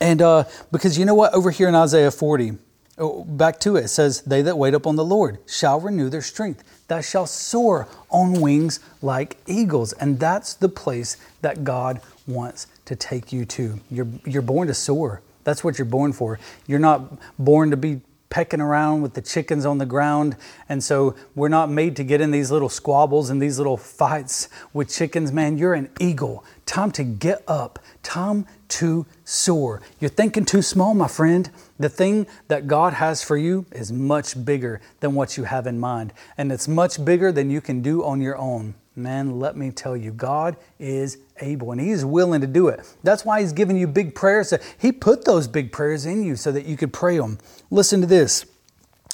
and 0.00 0.22
uh, 0.22 0.44
because 0.70 0.98
you 0.98 1.04
know 1.04 1.14
what, 1.14 1.34
over 1.34 1.50
here 1.50 1.68
in 1.68 1.74
Isaiah 1.74 2.10
40, 2.10 2.58
Oh, 3.00 3.22
back 3.22 3.60
to 3.60 3.76
it, 3.76 3.84
it 3.84 3.88
says, 3.88 4.22
They 4.22 4.42
that 4.42 4.58
wait 4.58 4.74
upon 4.74 4.96
the 4.96 5.04
Lord 5.04 5.38
shall 5.46 5.80
renew 5.80 6.08
their 6.08 6.22
strength. 6.22 6.64
That 6.88 7.04
shall 7.04 7.26
soar 7.26 7.86
on 8.10 8.40
wings 8.40 8.80
like 9.00 9.36
eagles. 9.46 9.92
And 9.92 10.18
that's 10.18 10.54
the 10.54 10.68
place 10.68 11.16
that 11.40 11.62
God 11.62 12.00
wants 12.26 12.66
to 12.86 12.96
take 12.96 13.32
you 13.32 13.44
to. 13.44 13.78
You're, 13.88 14.08
you're 14.24 14.42
born 14.42 14.66
to 14.66 14.74
soar. 14.74 15.22
That's 15.44 15.62
what 15.62 15.78
you're 15.78 15.84
born 15.84 16.12
for. 16.12 16.40
You're 16.66 16.80
not 16.80 17.18
born 17.38 17.70
to 17.70 17.76
be 17.76 18.00
pecking 18.30 18.60
around 18.60 19.02
with 19.02 19.14
the 19.14 19.22
chickens 19.22 19.64
on 19.64 19.78
the 19.78 19.86
ground. 19.86 20.36
And 20.68 20.82
so 20.82 21.14
we're 21.34 21.48
not 21.48 21.70
made 21.70 21.96
to 21.96 22.04
get 22.04 22.20
in 22.20 22.30
these 22.30 22.50
little 22.50 22.68
squabbles 22.68 23.30
and 23.30 23.40
these 23.40 23.58
little 23.58 23.76
fights 23.76 24.48
with 24.72 24.90
chickens. 24.90 25.32
Man, 25.32 25.58
you're 25.58 25.74
an 25.74 25.90
eagle. 25.98 26.44
Time 26.66 26.90
to 26.92 27.04
get 27.04 27.42
up. 27.48 27.78
Time 28.02 28.46
to 28.68 29.06
soar. 29.24 29.80
You're 30.00 30.10
thinking 30.10 30.44
too 30.44 30.62
small, 30.62 30.94
my 30.94 31.08
friend. 31.08 31.50
The 31.78 31.88
thing 31.88 32.26
that 32.48 32.66
God 32.66 32.92
has 32.94 33.22
for 33.22 33.36
you 33.36 33.66
is 33.72 33.90
much 33.92 34.44
bigger 34.44 34.80
than 35.00 35.14
what 35.14 35.36
you 35.36 35.44
have 35.44 35.66
in 35.66 35.80
mind. 35.80 36.12
And 36.36 36.52
it's 36.52 36.68
much 36.68 37.02
bigger 37.04 37.32
than 37.32 37.50
you 37.50 37.60
can 37.60 37.80
do 37.80 38.04
on 38.04 38.20
your 38.20 38.36
own. 38.36 38.74
Man, 38.98 39.38
let 39.38 39.56
me 39.56 39.70
tell 39.70 39.96
you, 39.96 40.10
God 40.10 40.56
is 40.78 41.18
able 41.40 41.72
and 41.72 41.80
He 41.80 41.90
is 41.90 42.04
willing 42.04 42.40
to 42.40 42.46
do 42.46 42.68
it. 42.68 42.80
That's 43.02 43.24
why 43.24 43.40
He's 43.40 43.52
giving 43.52 43.76
you 43.76 43.86
big 43.86 44.14
prayers. 44.14 44.52
He 44.76 44.92
put 44.92 45.24
those 45.24 45.46
big 45.46 45.72
prayers 45.72 46.04
in 46.04 46.24
you 46.24 46.36
so 46.36 46.50
that 46.52 46.66
you 46.66 46.76
could 46.76 46.92
pray 46.92 47.16
them. 47.16 47.38
Listen 47.70 48.00
to 48.00 48.06
this 48.06 48.44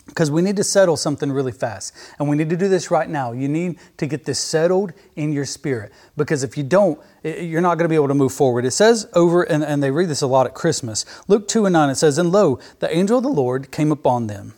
because 0.06 0.30
we 0.30 0.42
need 0.42 0.56
to 0.56 0.64
settle 0.64 0.96
something 0.96 1.32
really 1.32 1.52
fast. 1.52 1.94
And 2.18 2.28
we 2.28 2.36
need 2.36 2.50
to 2.50 2.56
do 2.56 2.68
this 2.68 2.90
right 2.90 3.08
now. 3.08 3.32
You 3.32 3.48
need 3.48 3.78
to 3.96 4.06
get 4.06 4.24
this 4.24 4.38
settled 4.38 4.92
in 5.16 5.32
your 5.32 5.46
spirit 5.46 5.92
because 6.16 6.42
if 6.42 6.56
you 6.56 6.62
don't, 6.62 7.00
you're 7.22 7.60
not 7.60 7.76
going 7.76 7.84
to 7.84 7.88
be 7.88 7.94
able 7.94 8.08
to 8.08 8.14
move 8.14 8.32
forward. 8.32 8.64
It 8.64 8.72
says 8.72 9.08
over, 9.14 9.42
and, 9.42 9.64
and 9.64 9.82
they 9.82 9.90
read 9.90 10.08
this 10.08 10.22
a 10.22 10.26
lot 10.26 10.46
at 10.46 10.54
Christmas. 10.54 11.04
Luke 11.28 11.48
2 11.48 11.66
and 11.66 11.72
9, 11.72 11.90
it 11.90 11.94
says, 11.96 12.18
And 12.18 12.32
lo, 12.32 12.58
the 12.80 12.94
angel 12.94 13.18
of 13.18 13.24
the 13.24 13.30
Lord 13.30 13.70
came 13.70 13.90
upon 13.90 14.26
them, 14.26 14.54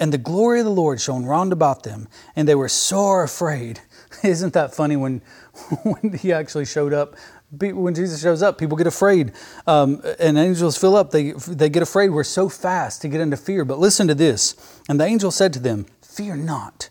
and 0.00 0.12
the 0.12 0.18
glory 0.18 0.60
of 0.60 0.66
the 0.66 0.72
Lord 0.72 1.00
shone 1.00 1.24
round 1.24 1.52
about 1.52 1.84
them, 1.84 2.08
and 2.34 2.48
they 2.48 2.54
were 2.54 2.68
sore 2.68 3.22
afraid. 3.22 3.80
Isn't 4.22 4.52
that 4.54 4.74
funny 4.74 4.96
when, 4.96 5.22
when 5.82 6.12
he 6.14 6.32
actually 6.32 6.64
showed 6.64 6.92
up? 6.92 7.16
When 7.50 7.94
Jesus 7.94 8.20
shows 8.20 8.42
up, 8.42 8.58
people 8.58 8.76
get 8.76 8.86
afraid. 8.86 9.32
Um, 9.66 10.02
and 10.18 10.36
angels 10.36 10.76
fill 10.76 10.96
up, 10.96 11.10
they, 11.12 11.32
they 11.32 11.70
get 11.70 11.82
afraid. 11.82 12.10
We're 12.10 12.24
so 12.24 12.48
fast 12.48 13.00
to 13.02 13.08
get 13.08 13.20
into 13.20 13.38
fear. 13.38 13.64
But 13.64 13.78
listen 13.78 14.06
to 14.08 14.14
this. 14.14 14.54
And 14.88 15.00
the 15.00 15.04
angel 15.04 15.30
said 15.30 15.52
to 15.54 15.58
them, 15.58 15.86
Fear 16.02 16.36
not. 16.36 16.90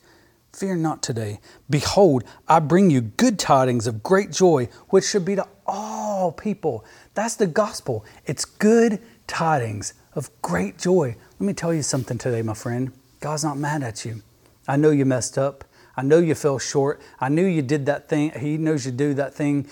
Fear 0.54 0.78
not 0.78 1.04
today. 1.04 1.40
Behold, 1.70 2.24
I 2.48 2.60
bring 2.60 2.90
you 2.90 3.02
good 3.02 3.38
tidings 3.38 3.86
of 3.86 4.02
great 4.02 4.32
joy, 4.32 4.70
which 4.90 5.06
should 5.06 5.26
be 5.26 5.36
to 5.36 5.48
all 5.68 6.32
people. 6.32 6.84
That's 7.14 7.36
the 7.36 7.46
gospel. 7.46 8.04
It's 8.26 8.46
good 8.46 9.00
tidings 9.28 9.94
of 10.16 10.32
great 10.42 10.80
joy. 10.80 11.16
Let 11.40 11.46
me 11.46 11.54
tell 11.54 11.74
you 11.74 11.84
something 11.84 12.18
today, 12.18 12.42
my 12.42 12.56
friend. 12.56 12.92
God's 13.20 13.44
not 13.44 13.58
mad 13.58 13.84
at 13.84 14.06
you. 14.06 14.24
I 14.68 14.78
know 14.78 14.90
you 14.90 15.06
messed 15.06 15.38
up. 15.38 15.64
I 15.98 16.04
know 16.04 16.20
you 16.20 16.36
fell 16.36 16.60
short. 16.60 17.02
I 17.20 17.30
knew 17.30 17.46
you 17.46 17.64
did 17.64 17.88
that 17.88 18.08
thing. 18.08 18.32
He 18.40 18.58
knows 18.58 18.86
you 18.86 18.92
do 18.92 19.16
that 19.16 19.34
thing. 19.34 19.68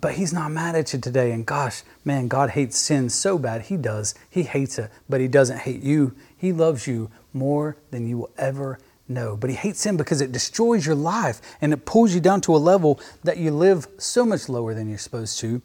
But 0.00 0.14
he's 0.14 0.32
not 0.32 0.50
mad 0.50 0.74
at 0.74 0.92
you 0.92 0.98
today. 0.98 1.32
And 1.32 1.44
gosh, 1.44 1.82
man, 2.04 2.28
God 2.28 2.50
hates 2.50 2.78
sin 2.78 3.10
so 3.10 3.38
bad. 3.38 3.62
He 3.62 3.76
does. 3.76 4.14
He 4.28 4.42
hates 4.42 4.78
it, 4.78 4.90
but 5.08 5.20
he 5.20 5.28
doesn't 5.28 5.60
hate 5.60 5.82
you. 5.82 6.14
He 6.36 6.52
loves 6.52 6.86
you 6.86 7.10
more 7.32 7.76
than 7.90 8.06
you 8.06 8.18
will 8.18 8.30
ever 8.38 8.78
know. 9.08 9.36
But 9.36 9.50
he 9.50 9.56
hates 9.56 9.80
sin 9.80 9.96
because 9.96 10.20
it 10.20 10.32
destroys 10.32 10.86
your 10.86 10.94
life 10.94 11.40
and 11.60 11.72
it 11.72 11.84
pulls 11.84 12.14
you 12.14 12.20
down 12.20 12.40
to 12.42 12.56
a 12.56 12.58
level 12.58 13.00
that 13.24 13.36
you 13.36 13.50
live 13.50 13.86
so 13.98 14.24
much 14.26 14.48
lower 14.48 14.74
than 14.74 14.88
you're 14.88 14.98
supposed 14.98 15.38
to. 15.40 15.62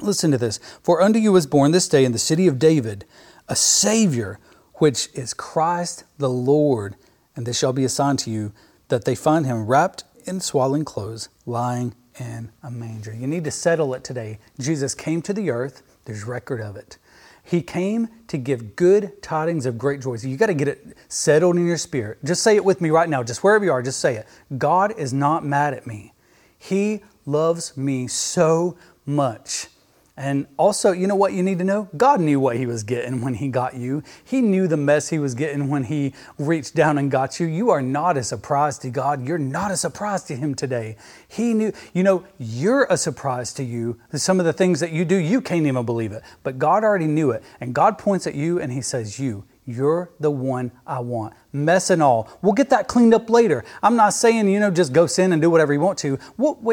Listen 0.00 0.30
to 0.30 0.38
this. 0.38 0.58
For 0.82 1.00
unto 1.00 1.18
you 1.18 1.32
was 1.32 1.46
born 1.46 1.72
this 1.72 1.88
day 1.88 2.04
in 2.04 2.12
the 2.12 2.18
city 2.18 2.46
of 2.46 2.58
David 2.58 3.04
a 3.48 3.54
Savior, 3.54 4.38
which 4.74 5.08
is 5.14 5.34
Christ 5.34 6.04
the 6.18 6.30
Lord. 6.30 6.96
And 7.36 7.46
this 7.46 7.58
shall 7.58 7.72
be 7.72 7.84
a 7.84 7.88
sign 7.88 8.16
to 8.18 8.30
you 8.30 8.52
that 8.88 9.04
they 9.04 9.14
find 9.14 9.46
him 9.46 9.66
wrapped 9.66 10.04
in 10.24 10.40
swaddling 10.40 10.84
clothes, 10.84 11.28
lying 11.46 11.94
in 12.18 12.50
a 12.62 12.70
manger. 12.70 13.12
You 13.12 13.26
need 13.26 13.44
to 13.44 13.50
settle 13.50 13.94
it 13.94 14.04
today. 14.04 14.38
Jesus 14.58 14.94
came 14.94 15.22
to 15.22 15.32
the 15.32 15.50
earth, 15.50 15.82
there's 16.04 16.24
record 16.24 16.60
of 16.60 16.76
it. 16.76 16.98
He 17.42 17.60
came 17.60 18.08
to 18.28 18.38
give 18.38 18.74
good 18.74 19.22
tidings 19.22 19.66
of 19.66 19.76
great 19.76 20.00
joy. 20.00 20.16
So 20.16 20.28
you 20.28 20.36
got 20.36 20.46
to 20.46 20.54
get 20.54 20.68
it 20.68 20.96
settled 21.08 21.56
in 21.56 21.66
your 21.66 21.76
spirit. 21.76 22.24
Just 22.24 22.42
say 22.42 22.56
it 22.56 22.64
with 22.64 22.80
me 22.80 22.90
right 22.90 23.08
now, 23.08 23.22
just 23.22 23.44
wherever 23.44 23.64
you 23.64 23.72
are, 23.72 23.82
just 23.82 24.00
say 24.00 24.16
it. 24.16 24.26
God 24.56 24.98
is 24.98 25.12
not 25.12 25.44
mad 25.44 25.74
at 25.74 25.86
me. 25.86 26.14
He 26.58 27.02
loves 27.26 27.76
me 27.76 28.06
so 28.06 28.78
much 29.04 29.68
and 30.16 30.46
also, 30.56 30.92
you 30.92 31.08
know 31.08 31.16
what 31.16 31.32
you 31.32 31.42
need 31.42 31.58
to 31.58 31.64
know? 31.64 31.88
God 31.96 32.20
knew 32.20 32.38
what 32.38 32.56
He 32.56 32.66
was 32.66 32.84
getting 32.84 33.20
when 33.20 33.34
He 33.34 33.48
got 33.48 33.74
you. 33.74 34.04
He 34.24 34.40
knew 34.40 34.68
the 34.68 34.76
mess 34.76 35.08
He 35.08 35.18
was 35.18 35.34
getting 35.34 35.68
when 35.68 35.84
He 35.84 36.14
reached 36.38 36.76
down 36.76 36.98
and 36.98 37.10
got 37.10 37.40
you. 37.40 37.46
You 37.46 37.70
are 37.70 37.82
not 37.82 38.16
a 38.16 38.22
surprise 38.22 38.78
to 38.78 38.90
God. 38.90 39.26
You're 39.26 39.38
not 39.38 39.72
a 39.72 39.76
surprise 39.76 40.22
to 40.24 40.36
Him 40.36 40.54
today. 40.54 40.96
He 41.26 41.52
knew, 41.52 41.72
you 41.92 42.04
know, 42.04 42.24
you're 42.38 42.86
a 42.88 42.96
surprise 42.96 43.52
to 43.54 43.64
you. 43.64 43.98
Some 44.12 44.38
of 44.38 44.46
the 44.46 44.52
things 44.52 44.78
that 44.78 44.92
you 44.92 45.04
do, 45.04 45.16
you 45.16 45.40
can't 45.40 45.66
even 45.66 45.84
believe 45.84 46.12
it. 46.12 46.22
But 46.44 46.60
God 46.60 46.84
already 46.84 47.08
knew 47.08 47.32
it. 47.32 47.42
And 47.60 47.74
God 47.74 47.98
points 47.98 48.28
at 48.28 48.36
you 48.36 48.60
and 48.60 48.72
He 48.72 48.82
says, 48.82 49.18
You, 49.18 49.44
you're 49.66 50.10
the 50.20 50.30
one 50.30 50.72
I 50.86 51.00
want. 51.00 51.34
Mess 51.52 51.90
and 51.90 52.02
all. 52.02 52.28
We'll 52.42 52.52
get 52.52 52.70
that 52.70 52.86
cleaned 52.86 53.14
up 53.14 53.30
later. 53.30 53.64
I'm 53.82 53.96
not 53.96 54.12
saying, 54.12 54.48
you 54.48 54.60
know, 54.60 54.70
just 54.70 54.92
go 54.92 55.06
sin 55.06 55.32
and 55.32 55.40
do 55.40 55.48
whatever 55.48 55.72
you 55.72 55.80
want 55.80 55.98
to. 56.00 56.18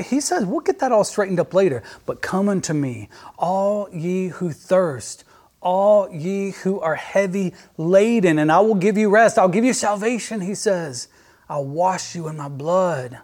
He 0.03 0.19
says, 0.19 0.45
we'll 0.45 0.59
get 0.59 0.79
that 0.79 0.91
all 0.91 1.03
straightened 1.03 1.39
up 1.39 1.53
later. 1.53 1.83
But 2.05 2.21
come 2.21 2.49
unto 2.49 2.73
me, 2.73 3.07
all 3.37 3.87
ye 3.91 4.27
who 4.27 4.51
thirst, 4.51 5.23
all 5.61 6.09
ye 6.09 6.51
who 6.51 6.79
are 6.79 6.95
heavy 6.95 7.53
laden, 7.77 8.39
and 8.39 8.51
I 8.51 8.59
will 8.59 8.75
give 8.75 8.97
you 8.97 9.09
rest. 9.09 9.37
I'll 9.37 9.47
give 9.47 9.63
you 9.63 9.73
salvation, 9.73 10.41
he 10.41 10.55
says. 10.55 11.07
I'll 11.47 11.65
wash 11.65 12.15
you 12.15 12.27
in 12.27 12.37
my 12.37 12.49
blood. 12.49 13.19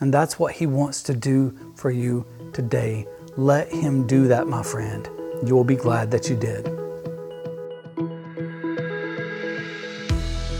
And 0.00 0.12
that's 0.12 0.38
what 0.38 0.52
he 0.52 0.66
wants 0.66 1.02
to 1.04 1.14
do 1.14 1.72
for 1.74 1.90
you 1.90 2.26
today. 2.52 3.06
Let 3.38 3.72
him 3.72 4.06
do 4.06 4.28
that, 4.28 4.46
my 4.46 4.62
friend. 4.62 5.08
You 5.46 5.54
will 5.54 5.64
be 5.64 5.76
glad 5.76 6.10
that 6.10 6.28
you 6.28 6.36
did. 6.36 6.85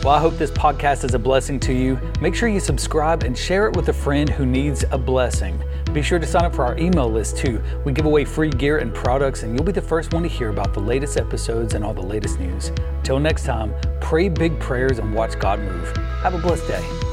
Well, 0.06 0.14
I 0.14 0.20
hope 0.20 0.38
this 0.38 0.52
podcast 0.52 1.02
is 1.02 1.14
a 1.14 1.18
blessing 1.18 1.58
to 1.58 1.72
you. 1.72 1.98
Make 2.20 2.36
sure 2.36 2.48
you 2.48 2.60
subscribe 2.60 3.24
and 3.24 3.36
share 3.36 3.66
it 3.66 3.74
with 3.74 3.88
a 3.88 3.92
friend 3.92 4.30
who 4.30 4.46
needs 4.46 4.84
a 4.92 4.96
blessing. 4.96 5.60
Be 5.92 6.00
sure 6.00 6.20
to 6.20 6.26
sign 6.28 6.44
up 6.44 6.54
for 6.54 6.64
our 6.64 6.78
email 6.78 7.10
list 7.10 7.38
too. 7.38 7.60
We 7.84 7.92
give 7.92 8.06
away 8.06 8.24
free 8.24 8.50
gear 8.50 8.78
and 8.78 8.94
products, 8.94 9.42
and 9.42 9.52
you'll 9.52 9.64
be 9.64 9.72
the 9.72 9.82
first 9.82 10.14
one 10.14 10.22
to 10.22 10.28
hear 10.28 10.50
about 10.50 10.72
the 10.74 10.78
latest 10.78 11.16
episodes 11.16 11.74
and 11.74 11.84
all 11.84 11.92
the 11.92 12.00
latest 12.06 12.38
news. 12.38 12.70
Till 13.02 13.18
next 13.18 13.46
time, 13.46 13.74
pray 14.00 14.28
big 14.28 14.60
prayers 14.60 15.00
and 15.00 15.12
watch 15.12 15.36
God 15.40 15.58
move. 15.58 15.96
Have 16.22 16.34
a 16.34 16.38
blessed 16.38 16.68
day. 16.68 17.05